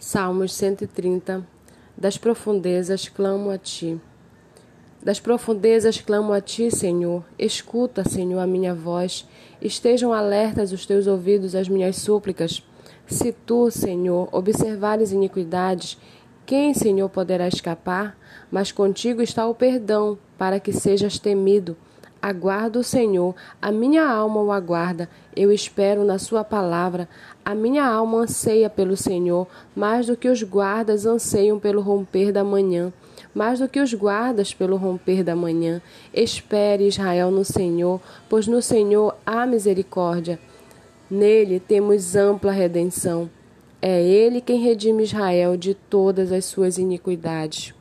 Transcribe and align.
Salmos 0.00 0.54
130 0.54 1.44
Das 1.96 2.16
profundezas 2.16 3.08
clamo 3.08 3.50
a 3.50 3.58
ti. 3.58 4.00
Das 5.02 5.18
profundezas 5.18 6.00
clamo 6.00 6.32
a 6.32 6.40
ti, 6.40 6.70
Senhor. 6.70 7.24
Escuta, 7.36 8.08
Senhor, 8.08 8.38
a 8.38 8.46
minha 8.46 8.72
voz. 8.72 9.26
Estejam 9.60 10.12
alertas 10.12 10.70
os 10.70 10.86
teus 10.86 11.08
ouvidos 11.08 11.56
às 11.56 11.68
minhas 11.68 11.96
súplicas. 11.96 12.62
Se 13.08 13.32
tu, 13.32 13.72
Senhor, 13.72 14.28
observares 14.30 15.10
iniquidades, 15.10 15.98
quem, 16.46 16.72
Senhor, 16.74 17.08
poderá 17.08 17.48
escapar? 17.48 18.16
Mas 18.52 18.70
contigo 18.70 19.20
está 19.20 19.48
o 19.48 19.54
perdão, 19.54 20.16
para 20.38 20.60
que 20.60 20.72
sejas 20.72 21.18
temido. 21.18 21.76
Aguardo 22.20 22.80
o 22.80 22.84
Senhor, 22.84 23.32
a 23.62 23.70
minha 23.70 24.04
alma 24.04 24.42
o 24.42 24.50
aguarda, 24.50 25.08
eu 25.36 25.52
espero 25.52 26.04
na 26.04 26.18
Sua 26.18 26.42
palavra. 26.42 27.08
A 27.44 27.54
minha 27.54 27.86
alma 27.86 28.18
anseia 28.18 28.68
pelo 28.68 28.96
Senhor, 28.96 29.46
mais 29.74 30.06
do 30.06 30.16
que 30.16 30.28
os 30.28 30.42
guardas 30.42 31.06
anseiam 31.06 31.60
pelo 31.60 31.80
romper 31.80 32.32
da 32.32 32.42
manhã. 32.42 32.92
Mais 33.32 33.60
do 33.60 33.68
que 33.68 33.78
os 33.78 33.94
guardas 33.94 34.52
pelo 34.52 34.76
romper 34.76 35.22
da 35.22 35.36
manhã. 35.36 35.80
Espere, 36.12 36.88
Israel, 36.88 37.30
no 37.30 37.44
Senhor, 37.44 38.00
pois 38.28 38.48
no 38.48 38.60
Senhor 38.60 39.14
há 39.24 39.46
misericórdia. 39.46 40.40
Nele 41.08 41.60
temos 41.60 42.16
ampla 42.16 42.50
redenção. 42.50 43.30
É 43.80 44.02
Ele 44.02 44.40
quem 44.40 44.58
redime 44.60 45.04
Israel 45.04 45.56
de 45.56 45.72
todas 45.72 46.32
as 46.32 46.46
suas 46.46 46.78
iniquidades. 46.78 47.77